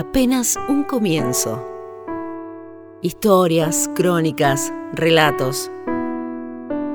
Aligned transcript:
Apenas 0.00 0.58
un 0.66 0.84
comienzo. 0.84 1.62
Historias, 3.02 3.90
crónicas, 3.94 4.72
relatos. 4.94 5.70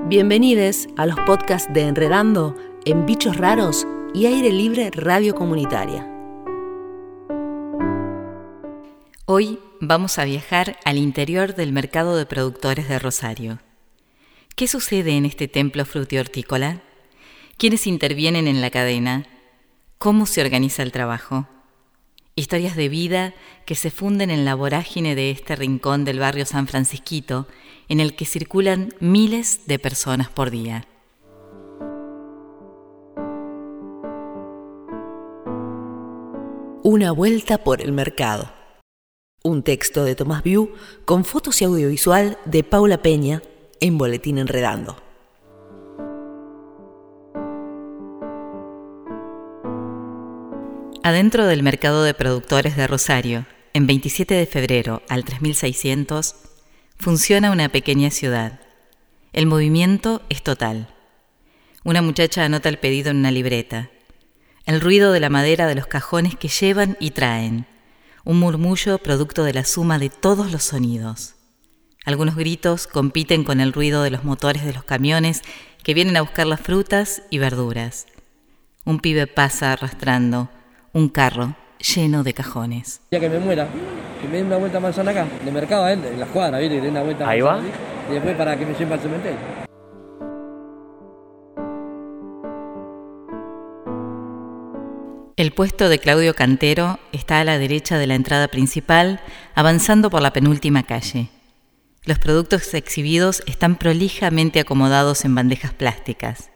Bienvenidos 0.08 0.88
a 0.98 1.06
los 1.06 1.20
podcasts 1.20 1.72
de 1.72 1.82
Enredando 1.82 2.56
en 2.84 3.06
Bichos 3.06 3.38
Raros 3.38 3.86
y 4.16 4.26
Aire 4.26 4.52
Libre 4.52 4.90
Radio 4.90 5.36
Comunitaria. 5.36 6.12
Hoy 9.28 9.60
vamos 9.80 10.18
a 10.18 10.26
viajar 10.26 10.80
al 10.84 10.98
interior 10.98 11.54
del 11.54 11.74
mercado 11.74 12.18
de 12.18 12.26
productores 12.26 12.90
de 12.90 12.98
Rosario. 12.98 13.60
¿Qué 14.56 14.68
sucede 14.68 15.16
en 15.16 15.26
este 15.26 15.48
templo 15.48 15.86
frutihortícola? 15.86 16.82
¿Quiénes 17.60 17.86
intervienen 17.86 18.48
en 18.48 18.62
la 18.62 18.72
cadena? 18.72 19.28
¿Cómo 20.00 20.26
se 20.26 20.42
organiza 20.42 20.82
el 20.82 20.92
trabajo? 20.92 21.48
Historias 22.38 22.76
de 22.76 22.90
vida 22.90 23.34
que 23.66 23.76
se 23.76 23.90
funden 23.90 24.30
en 24.30 24.44
la 24.44 24.56
vorágine 24.56 25.16
de 25.16 25.32
este 25.32 25.56
rincón 25.56 26.04
del 26.04 26.20
barrio 26.20 26.46
San 26.46 26.68
Francisquito, 26.68 27.48
en 27.88 28.02
el 28.02 28.14
que 28.14 28.26
circulan 28.26 28.94
miles 29.00 29.68
de 29.68 29.80
personas 29.80 30.28
por 30.28 30.52
día. 30.52 30.86
Una 36.84 37.14
vuelta 37.14 37.64
por 37.64 37.82
el 37.82 37.94
mercado. 37.94 38.52
Un 39.42 39.64
texto 39.64 40.04
de 40.04 40.16
Tomás 40.16 40.44
Viu 40.44 40.74
con 41.06 41.24
fotos 41.24 41.62
y 41.62 41.66
audiovisual 41.66 42.38
de 42.44 42.66
Paula 42.66 43.02
Peña 43.02 43.44
en 43.80 43.98
Boletín 43.98 44.40
Enredando. 44.40 45.05
Adentro 51.06 51.46
del 51.46 51.62
mercado 51.62 52.04
de 52.04 52.16
productores 52.16 52.76
de 52.76 52.88
Rosario, 52.88 53.46
en 53.74 53.86
27 53.86 54.34
de 54.34 54.48
febrero 54.48 55.04
al 55.08 55.24
3600, 55.24 56.34
funciona 56.98 57.52
una 57.52 57.70
pequeña 57.70 58.10
ciudad. 58.10 58.60
El 59.32 59.46
movimiento 59.46 60.24
es 60.30 60.42
total. 60.42 60.90
Una 61.84 62.02
muchacha 62.02 62.44
anota 62.44 62.70
el 62.70 62.80
pedido 62.80 63.12
en 63.12 63.18
una 63.18 63.30
libreta. 63.30 63.92
El 64.66 64.82
ruido 64.82 65.12
de 65.12 65.20
la 65.20 65.30
madera 65.30 65.68
de 65.68 65.76
los 65.76 65.86
cajones 65.86 66.36
que 66.36 66.48
llevan 66.48 66.98
y 67.00 67.12
traen. 67.12 67.68
Un 68.24 68.40
murmullo 68.40 68.98
producto 68.98 69.44
de 69.44 69.54
la 69.54 69.64
suma 69.64 70.00
de 70.00 70.10
todos 70.10 70.52
los 70.52 70.64
sonidos. 70.64 71.36
Algunos 72.04 72.36
gritos 72.36 72.88
compiten 72.88 73.44
con 73.44 73.62
el 73.62 73.74
ruido 73.74 74.02
de 74.02 74.10
los 74.10 74.24
motores 74.24 74.66
de 74.66 74.74
los 74.74 74.86
camiones 74.86 75.44
que 75.84 75.94
vienen 75.94 76.18
a 76.18 76.24
buscar 76.24 76.48
las 76.48 76.62
frutas 76.62 77.22
y 77.30 77.38
verduras. 77.38 78.08
Un 78.86 79.00
pibe 79.00 79.28
pasa 79.28 79.72
arrastrando 79.72 80.50
un 80.96 81.10
carro 81.10 81.56
lleno 81.78 82.24
de 82.24 82.34
cajones. 82.34 83.02
Ya 83.12 83.20
que 83.20 83.28
me 83.28 83.38
muera, 83.38 83.68
que 84.22 84.28
me 84.30 84.38
den 84.38 84.46
una 84.46 84.56
vuelta 84.56 84.80
manzana 84.80 85.12
acá, 85.12 85.28
de 85.44 85.52
mercado, 85.52 85.90
en 85.90 86.18
la 86.18 86.26
cuadra, 86.26 86.58
¿viste? 86.58 86.76
Que 86.76 86.82
den 86.82 86.92
una 86.92 87.04
vuelta 87.04 87.28
Ahí 87.28 87.42
va. 87.42 87.60
Y 88.10 88.14
después 88.14 88.36
para 88.38 88.58
que 88.58 88.66
me 88.66 88.72
lleven 88.72 88.94
al 88.94 89.00
cementerio. 89.02 89.38
El 95.36 95.52
puesto 95.52 95.90
de 95.90 96.00
Claudio 96.00 96.34
Cantero 96.34 96.98
está 97.12 97.42
a 97.42 97.44
la 97.44 97.58
derecha 97.58 97.98
de 97.98 98.08
la 98.08 98.16
entrada 98.16 98.48
principal, 98.48 99.20
avanzando 99.54 100.10
por 100.10 100.22
la 100.22 100.32
penúltima 100.32 100.84
calle. 100.84 101.28
Los 102.06 102.20
productos 102.20 102.74
exhibidos 102.74 103.44
están 103.48 103.76
prolijamente 103.76 104.62
acomodados 104.62 105.26
en 105.26 105.36
bandejas 105.36 105.74
plásticas. 105.74 106.52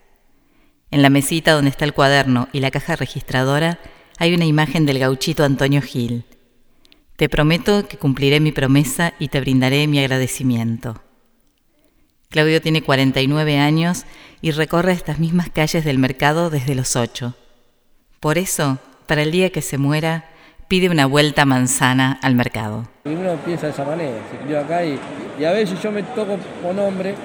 En 0.91 1.01
la 1.01 1.09
mesita 1.09 1.51
donde 1.51 1.71
está 1.71 1.83
el 1.83 1.93
cuaderno 1.93 2.47
y 2.53 2.61
la 2.61 2.71
caja 2.71 2.95
registradora 2.95 3.79
hay 4.19 4.33
una 4.33 4.45
imagen 4.45 4.85
del 4.85 4.99
gauchito 4.99 5.45
Antonio 5.45 5.81
Gil. 5.81 6.25
Te 7.15 7.29
prometo 7.29 7.87
que 7.87 7.97
cumpliré 7.97 8.41
mi 8.41 8.51
promesa 8.51 9.13
y 9.17 9.29
te 9.29 9.39
brindaré 9.39 9.87
mi 9.87 9.97
agradecimiento. 9.99 11.01
Claudio 12.29 12.61
tiene 12.61 12.83
49 12.83 13.57
años 13.57 14.05
y 14.41 14.51
recorre 14.51 14.91
estas 14.91 15.19
mismas 15.19 15.49
calles 15.49 15.85
del 15.85 15.97
mercado 15.97 16.49
desde 16.49 16.75
los 16.75 16.97
8. 16.97 17.33
Por 18.19 18.37
eso, 18.37 18.77
para 19.07 19.21
el 19.21 19.31
día 19.31 19.51
que 19.51 19.61
se 19.61 19.77
muera, 19.77 20.29
pide 20.67 20.89
una 20.89 21.05
vuelta 21.05 21.45
manzana 21.45 22.19
al 22.21 22.35
mercado. 22.35 22.89
Y 23.05 23.09
uno 23.09 23.37
piensa 23.37 23.67
de 23.67 23.71
esa 23.71 23.85
manera, 23.85 24.19
se 24.29 24.37
crió 24.37 24.59
acá 24.59 24.83
y, 24.85 24.99
y 25.39 25.45
a 25.45 25.51
veces 25.51 25.81
yo 25.81 25.91
me 25.93 26.03
toco 26.03 26.37
con 26.61 26.77
hombre. 26.77 27.15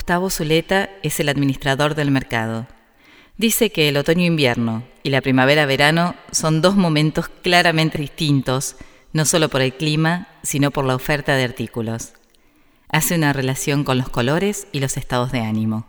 Gustavo 0.00 0.30
Zuleta 0.30 0.88
es 1.02 1.20
el 1.20 1.28
administrador 1.28 1.94
del 1.94 2.10
mercado. 2.10 2.66
Dice 3.36 3.70
que 3.70 3.86
el 3.90 3.98
otoño-invierno 3.98 4.82
y 5.02 5.10
la 5.10 5.20
primavera-verano 5.20 6.14
son 6.32 6.62
dos 6.62 6.74
momentos 6.74 7.28
claramente 7.28 7.98
distintos, 7.98 8.76
no 9.12 9.26
solo 9.26 9.50
por 9.50 9.60
el 9.60 9.74
clima, 9.74 10.26
sino 10.42 10.70
por 10.70 10.86
la 10.86 10.94
oferta 10.94 11.36
de 11.36 11.44
artículos. 11.44 12.14
Hace 12.88 13.14
una 13.16 13.34
relación 13.34 13.84
con 13.84 13.98
los 13.98 14.08
colores 14.08 14.68
y 14.72 14.80
los 14.80 14.96
estados 14.96 15.32
de 15.32 15.40
ánimo. 15.40 15.86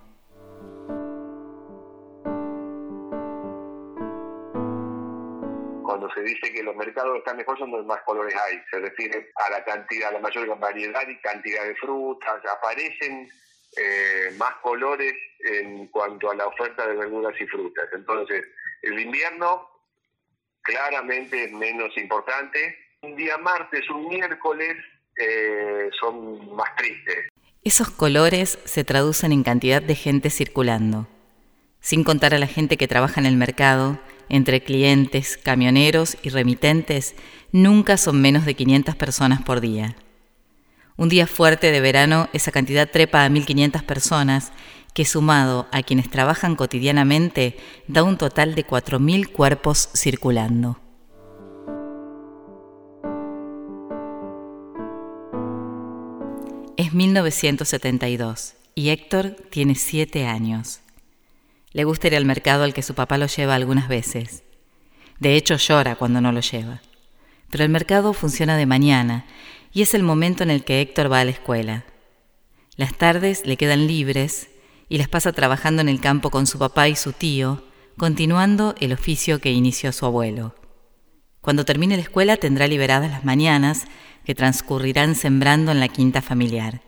Cuando 5.84 6.10
se 6.14 6.22
dice 6.22 6.52
que 6.54 6.64
los 6.64 6.76
mercados 6.76 7.18
están 7.18 7.38
mejor 7.38 7.58
son 7.58 7.72
donde 7.72 7.88
más 7.88 8.02
colores 8.02 8.36
hay, 8.36 8.60
se 8.70 8.78
refiere 8.78 9.32
a 9.36 9.52
la 9.52 9.64
cantidad, 9.64 10.10
a 10.10 10.14
la 10.16 10.20
mayor 10.20 10.60
variedad 10.60 11.08
y 11.08 11.18
cantidad 11.22 11.64
de 11.64 11.76
frutas, 11.76 12.42
aparecen 12.58 13.30
eh, 13.78 14.34
más 14.38 14.56
colores 14.62 15.14
en 15.40 15.88
cuanto 15.88 16.30
a 16.30 16.36
la 16.36 16.48
oferta 16.48 16.88
de 16.88 16.96
verduras 16.96 17.34
y 17.40 17.46
frutas. 17.48 17.88
Entonces, 17.94 18.46
el 18.82 19.00
invierno 19.00 19.68
claramente 20.62 21.46
es 21.46 21.52
menos 21.52 21.96
importante. 21.98 22.78
Un 23.02 23.16
día 23.16 23.38
martes, 23.38 23.90
un 23.90 24.08
miércoles 24.10 24.78
eh, 25.18 25.90
son 26.00 26.56
más 26.56 26.76
tristes. 26.76 27.30
Esos 27.64 27.90
colores 27.90 28.60
se 28.66 28.84
traducen 28.84 29.32
en 29.32 29.44
cantidad 29.44 29.82
de 29.82 29.96
gente 29.96 30.30
circulando, 30.30 31.08
sin 31.80 32.04
contar 32.04 32.34
a 32.34 32.40
la 32.40 32.48
gente 32.48 32.76
que 32.78 32.88
trabaja 32.88 33.20
en 33.20 33.28
el 33.28 33.38
mercado, 33.38 34.00
entre 34.30 34.64
clientes, 34.64 35.38
camioneros 35.38 36.18
y 36.24 36.30
remitentes, 36.30 37.16
nunca 37.52 37.98
son 37.98 38.22
menos 38.22 38.46
de 38.46 38.56
500 38.56 38.96
personas 38.96 39.42
por 39.44 39.62
día. 39.62 39.96
Un 41.02 41.10
día 41.10 41.26
fuerte 41.26 41.72
de 41.72 41.82
verano, 41.82 42.30
esa 42.32 42.52
cantidad 42.52 42.88
trepa 42.88 43.26
a 43.26 43.28
1.500 43.28 43.84
personas, 43.86 44.52
que 44.94 45.04
sumado 45.04 45.68
a 45.72 45.82
quienes 45.82 46.12
trabajan 46.12 46.56
cotidianamente, 46.56 47.58
da 47.88 48.04
un 48.04 48.20
total 48.20 48.54
de 48.54 48.68
4.000 48.68 49.32
cuerpos 49.32 49.90
circulando. 49.96 50.80
Es 56.78 56.94
1972 56.94 58.54
y 58.76 58.90
Héctor 58.90 59.38
tiene 59.50 59.74
7 59.74 60.28
años. 60.28 60.82
Le 61.72 61.84
gusta 61.84 62.06
ir 62.10 62.16
al 62.16 62.26
mercado 62.26 62.64
al 62.64 62.76
que 62.76 62.84
su 62.84 62.94
papá 62.94 63.18
lo 63.18 63.26
lleva 63.26 63.56
algunas 63.56 63.88
veces. 63.88 64.44
De 65.18 65.36
hecho, 65.36 65.56
llora 65.56 65.96
cuando 65.96 66.22
no 66.22 66.32
lo 66.32 66.42
lleva. 66.42 66.80
Pero 67.50 67.64
el 67.64 67.72
mercado 67.72 68.14
funciona 68.14 68.56
de 68.56 68.68
mañana 68.68 69.26
y 69.74 69.82
es 69.82 69.94
el 69.94 70.04
momento 70.04 70.44
en 70.44 70.52
el 70.52 70.64
que 70.64 70.82
Héctor 70.82 71.12
va 71.12 71.22
a 71.22 71.26
la 71.26 71.32
escuela. 71.32 71.86
Las 72.76 72.98
tardes 72.98 73.46
le 73.46 73.58
quedan 73.58 73.88
libres 73.88 74.50
y 74.90 74.98
las 74.98 75.08
pasa 75.08 75.32
trabajando 75.32 75.82
en 75.82 75.90
el 75.90 76.02
campo 76.02 76.30
con 76.30 76.48
su 76.48 76.60
papá 76.60 76.90
y 76.90 76.96
su 76.96 77.14
tío, 77.14 77.64
continuando 77.98 78.76
el 78.80 78.94
oficio 78.94 79.40
que 79.40 79.52
inició 79.52 79.92
su 79.92 80.06
abuelo. 80.06 80.56
Cuando 81.42 81.66
termine 81.66 81.96
la 81.96 82.04
escuela 82.04 82.38
tendrá 82.38 82.68
liberadas 82.68 83.10
las 83.10 83.24
mañanas 83.24 83.86
que 84.26 84.36
transcurrirán 84.36 85.16
sembrando 85.16 85.72
en 85.72 85.80
la 85.80 85.88
quinta 85.88 86.22
familiar. 86.22 86.82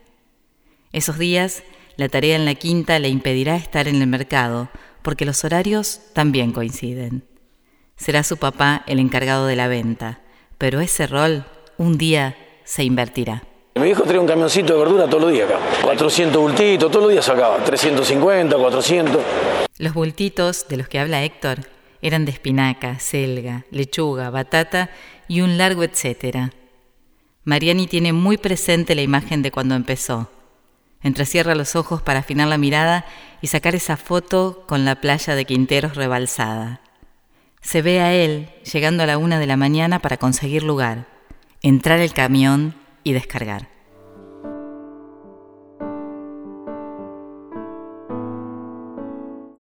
Esos 0.92 1.18
días, 1.18 1.64
la 1.98 2.10
tarea 2.10 2.36
en 2.36 2.46
la 2.46 2.56
quinta 2.56 3.00
le 3.00 3.10
impedirá 3.10 3.56
estar 3.56 3.88
en 3.88 4.02
el 4.02 4.08
mercado, 4.08 4.70
porque 5.02 5.26
los 5.26 5.44
horarios 5.44 6.02
también 6.14 6.52
coinciden. 6.52 7.26
Será 7.96 8.24
su 8.24 8.38
papá 8.38 8.84
el 8.88 9.00
encargado 9.00 9.48
de 9.48 9.56
la 9.56 9.68
venta, 9.68 10.22
pero 10.58 10.82
ese 10.82 11.08
rol 11.08 11.46
un 11.78 11.98
día 11.98 12.36
se 12.64 12.84
invertirá. 12.84 13.44
Mi 13.76 13.90
hijo 13.90 14.04
trae 14.04 14.20
un 14.20 14.28
camioncito 14.28 14.74
de 14.74 14.80
verdura 14.80 15.08
todos 15.08 15.24
los 15.24 15.32
días 15.32 15.50
acá. 15.50 15.60
400 15.84 16.42
bultitos, 16.42 16.92
todos 16.92 17.04
los 17.04 17.12
días 17.12 17.26
sacaba. 17.26 17.58
350, 17.58 18.56
400. 18.56 19.22
Los 19.80 19.94
bultitos 19.94 20.68
de 20.68 20.78
los 20.78 20.88
que 20.88 21.00
habla 21.00 21.24
Héctor 21.24 21.62
eran 22.02 22.26
de 22.26 22.32
espinaca, 22.32 23.00
selga, 23.00 23.66
lechuga, 23.72 24.30
batata 24.30 24.92
y 25.28 25.42
un 25.42 25.58
largo 25.58 25.84
etcétera. 25.84 26.52
Mariani 27.46 27.88
tiene 27.88 28.14
muy 28.14 28.38
presente 28.38 28.94
la 28.94 29.02
imagen 29.02 29.42
de 29.42 29.52
cuando 29.52 29.76
empezó. 29.76 30.30
Entrecierra 31.02 31.56
los 31.56 31.76
ojos 31.76 32.02
para 32.02 32.20
afinar 32.20 32.48
la 32.48 32.58
mirada 32.58 33.06
y 33.42 33.48
sacar 33.48 33.76
esa 33.76 33.98
foto 33.98 34.64
con 34.68 34.86
la 34.86 35.02
playa 35.02 35.36
de 35.36 35.46
Quinteros 35.46 35.96
rebalsada. 35.96 36.80
Se 37.62 37.82
ve 37.82 38.00
a 38.00 38.14
él 38.14 38.50
llegando 38.72 39.04
a 39.04 39.06
la 39.08 39.18
una 39.18 39.40
de 39.40 39.48
la 39.48 39.58
mañana 39.58 40.00
para 40.00 40.18
conseguir 40.18 40.64
lugar, 40.64 41.08
entrar 41.66 42.02
el 42.02 42.12
camión 42.12 42.76
y 43.04 43.14
descargar. 43.14 43.70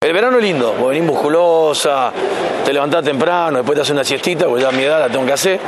El 0.01 0.11
verano 0.11 0.37
es 0.37 0.43
lindo, 0.43 0.73
porque 0.77 0.99
venís 0.99 1.09
musculosa, 1.09 2.11
te 2.65 2.73
levantás 2.73 3.05
temprano, 3.05 3.59
después 3.59 3.77
te 3.77 3.81
haces 3.83 3.93
una 3.93 4.03
siestita, 4.03 4.47
porque 4.47 4.63
ya 4.63 4.69
a 4.69 4.71
mi 4.73 4.83
edad 4.83 4.99
la 4.99 5.09
tengo 5.09 5.25
que 5.25 5.31
hacer, 5.31 5.59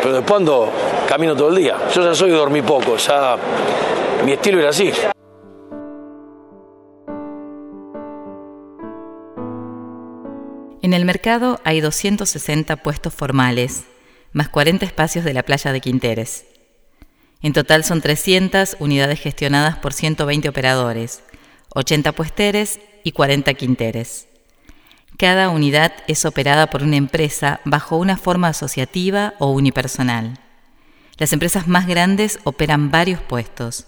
pero 0.00 0.14
después 0.14 0.38
ando, 0.38 0.70
camino 1.08 1.34
todo 1.34 1.48
el 1.48 1.56
día. 1.56 1.76
Yo 1.92 2.04
ya 2.04 2.14
soy 2.14 2.30
dormí 2.30 2.62
poco, 2.62 2.96
ya 2.96 3.36
mi 4.24 4.32
estilo 4.32 4.60
era 4.60 4.70
así. 4.70 4.92
En 10.80 10.92
el 10.92 11.04
mercado 11.04 11.58
hay 11.64 11.80
260 11.80 12.76
puestos 12.76 13.12
formales, 13.12 13.84
más 14.32 14.48
40 14.48 14.84
espacios 14.86 15.24
de 15.24 15.34
la 15.34 15.42
playa 15.42 15.72
de 15.72 15.80
Quinteres. 15.80 16.44
En 17.42 17.52
total 17.52 17.84
son 17.84 18.00
300 18.00 18.76
unidades 18.78 19.20
gestionadas 19.20 19.76
por 19.76 19.92
120 19.92 20.48
operadores, 20.48 21.22
80 21.74 22.12
puesteres 22.12 22.80
y 23.02 23.12
40 23.12 23.52
quinteres. 23.54 24.28
Cada 25.18 25.50
unidad 25.50 25.92
es 26.06 26.24
operada 26.24 26.68
por 26.68 26.82
una 26.82 26.96
empresa 26.96 27.60
bajo 27.64 27.96
una 27.96 28.16
forma 28.16 28.48
asociativa 28.48 29.34
o 29.38 29.50
unipersonal. 29.50 30.38
Las 31.18 31.32
empresas 31.32 31.66
más 31.68 31.86
grandes 31.86 32.38
operan 32.44 32.90
varios 32.90 33.20
puestos. 33.20 33.86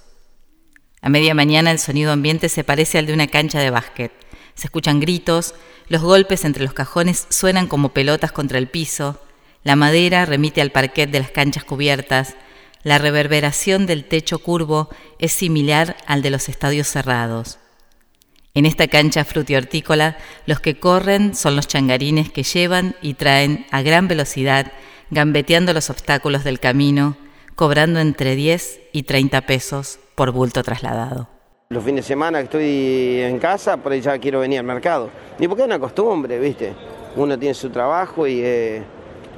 A 1.00 1.08
media 1.08 1.34
mañana 1.34 1.70
el 1.70 1.78
sonido 1.78 2.12
ambiente 2.12 2.48
se 2.48 2.64
parece 2.64 2.98
al 2.98 3.06
de 3.06 3.14
una 3.14 3.26
cancha 3.26 3.60
de 3.60 3.70
básquet. 3.70 4.12
Se 4.54 4.66
escuchan 4.66 5.00
gritos, 5.00 5.54
los 5.88 6.02
golpes 6.02 6.44
entre 6.44 6.64
los 6.64 6.72
cajones 6.72 7.26
suenan 7.30 7.66
como 7.66 7.90
pelotas 7.90 8.32
contra 8.32 8.58
el 8.58 8.68
piso, 8.68 9.20
la 9.64 9.76
madera 9.76 10.26
remite 10.26 10.60
al 10.60 10.70
parquet 10.70 11.10
de 11.10 11.20
las 11.20 11.30
canchas 11.30 11.64
cubiertas, 11.64 12.36
la 12.82 12.98
reverberación 12.98 13.86
del 13.86 14.04
techo 14.04 14.38
curvo 14.38 14.90
es 15.18 15.32
similar 15.32 15.96
al 16.06 16.20
de 16.20 16.30
los 16.30 16.50
estadios 16.50 16.86
cerrados. 16.86 17.58
En 18.52 18.66
esta 18.66 18.86
cancha 18.86 19.24
frutihortícola, 19.24 20.18
los 20.46 20.60
que 20.60 20.78
corren 20.78 21.34
son 21.34 21.56
los 21.56 21.66
changarines 21.66 22.30
que 22.30 22.42
llevan 22.42 22.94
y 23.00 23.14
traen 23.14 23.66
a 23.70 23.80
gran 23.82 24.06
velocidad, 24.06 24.70
gambeteando 25.10 25.72
los 25.72 25.88
obstáculos 25.88 26.44
del 26.44 26.60
camino, 26.60 27.16
cobrando 27.56 28.00
entre 28.00 28.36
10 28.36 28.80
y 28.92 29.04
30 29.04 29.40
pesos 29.40 29.98
por 30.14 30.30
bulto 30.30 30.62
trasladado. 30.62 31.28
Los 31.70 31.82
fines 31.82 32.04
de 32.04 32.08
semana 32.08 32.38
que 32.38 32.44
estoy 32.44 33.20
en 33.22 33.38
casa, 33.38 33.78
por 33.78 33.92
ahí 33.92 34.02
ya 34.02 34.18
quiero 34.18 34.40
venir 34.40 34.58
al 34.58 34.66
mercado. 34.66 35.10
Y 35.38 35.48
porque 35.48 35.62
es 35.62 35.66
una 35.66 35.78
costumbre, 35.78 36.38
¿viste? 36.38 36.74
Uno 37.16 37.38
tiene 37.38 37.54
su 37.54 37.70
trabajo 37.70 38.26
y 38.26 38.40
eh, 38.44 38.82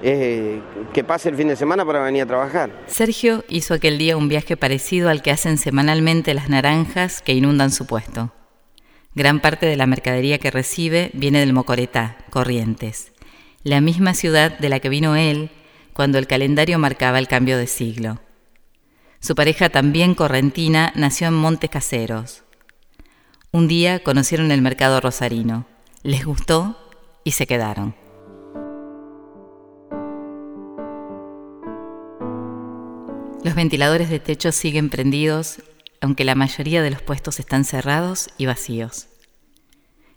es 0.03 0.61
que 0.93 1.05
pase 1.05 1.29
el 1.29 1.37
fin 1.37 1.49
de 1.49 1.57
semana 1.57 1.85
para 1.85 2.03
venir 2.03 2.23
a 2.23 2.27
trabajar. 2.27 2.71
Sergio 2.87 3.45
hizo 3.49 3.75
aquel 3.75 3.99
día 3.99 4.17
un 4.17 4.29
viaje 4.29 4.57
parecido 4.57 5.09
al 5.09 5.23
que 5.23 5.31
hacen 5.31 5.59
semanalmente 5.59 6.35
las 6.35 6.49
naranjas 6.49 7.23
que 7.23 7.35
inundan 7.35 7.71
su 7.71 7.87
puesto. 7.87 8.33
Gran 9.15 9.41
parte 9.41 9.67
de 9.67 9.77
la 9.77 9.87
mercadería 9.87 10.39
que 10.39 10.51
recibe 10.51 11.11
viene 11.15 11.41
del 11.41 11.55
Mocoretá, 11.55 12.19
Corrientes, 12.31 13.13
la 13.63 13.81
misma 13.81 14.15
ciudad 14.15 14.59
de 14.59 14.69
la 14.69 14.81
que 14.81 14.91
vino 14.91 15.17
él 15.17 15.51
cuando 15.93 16.19
el 16.19 16.27
calendario 16.27 16.79
marcaba 16.79 17.19
el 17.19 17.27
cambio 17.27 17.57
de 17.57 17.67
siglo. 17.67 18.21
Su 19.21 19.35
pareja, 19.35 19.71
también 19.71 20.15
correntina, 20.15 20.93
nació 20.95 21.29
en 21.29 21.35
Montes 21.35 21.71
Caseros. 21.71 22.45
Un 23.51 23.67
día 23.67 24.01
conocieron 24.01 24.53
el 24.53 24.61
mercado 24.61 25.01
rosarino, 25.01 25.67
les 26.03 26.27
gustó 26.27 26.77
y 27.25 27.33
se 27.33 27.47
quedaron. 27.47 28.06
Ventiladores 33.57 34.11
de 34.11 34.21
techo 34.21 34.53
siguen 34.53 34.91
prendidos 34.91 35.61
aunque 36.01 36.25
la 36.25 36.35
mayoría 36.35 36.83
de 36.83 36.91
los 36.91 37.03
puestos 37.03 37.41
están 37.41 37.65
cerrados 37.65 38.29
y 38.39 38.47
vacíos. 38.47 39.09